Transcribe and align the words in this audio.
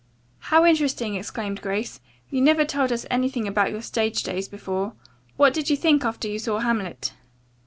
"How 0.49 0.65
interesting!" 0.65 1.13
exclaimed 1.13 1.61
Grace. 1.61 1.99
"You 2.31 2.41
never 2.41 2.65
told 2.65 2.91
us 2.91 3.05
anything 3.11 3.47
about 3.47 3.69
your 3.69 3.83
stage 3.83 4.23
days 4.23 4.47
before. 4.47 4.93
What 5.37 5.53
did 5.53 5.69
you 5.69 5.77
think 5.77 6.03
after 6.03 6.27
you 6.27 6.39
saw 6.39 6.57
'Hamlet'?" 6.57 7.13